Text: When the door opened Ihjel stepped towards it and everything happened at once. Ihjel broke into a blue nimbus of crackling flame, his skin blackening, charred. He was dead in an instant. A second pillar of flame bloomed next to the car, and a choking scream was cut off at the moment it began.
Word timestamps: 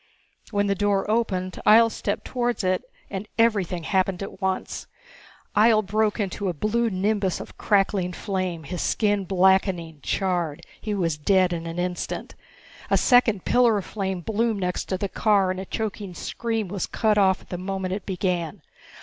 When 0.49 0.65
the 0.65 0.73
door 0.73 1.05
opened 1.11 1.59
Ihjel 1.63 1.91
stepped 1.91 2.25
towards 2.25 2.63
it 2.63 2.81
and 3.11 3.27
everything 3.37 3.83
happened 3.83 4.23
at 4.23 4.41
once. 4.41 4.87
Ihjel 5.55 5.85
broke 5.85 6.19
into 6.19 6.49
a 6.49 6.55
blue 6.55 6.89
nimbus 6.89 7.39
of 7.39 7.55
crackling 7.55 8.11
flame, 8.13 8.63
his 8.63 8.81
skin 8.81 9.25
blackening, 9.25 9.99
charred. 10.01 10.63
He 10.81 10.95
was 10.95 11.19
dead 11.19 11.53
in 11.53 11.67
an 11.67 11.77
instant. 11.77 12.33
A 12.89 12.97
second 12.97 13.45
pillar 13.45 13.77
of 13.77 13.85
flame 13.85 14.21
bloomed 14.21 14.61
next 14.61 14.85
to 14.85 14.97
the 14.97 15.07
car, 15.07 15.51
and 15.51 15.59
a 15.59 15.65
choking 15.65 16.15
scream 16.15 16.67
was 16.67 16.87
cut 16.87 17.19
off 17.19 17.41
at 17.41 17.49
the 17.49 17.59
moment 17.59 17.93
it 17.93 18.07
began. 18.07 18.63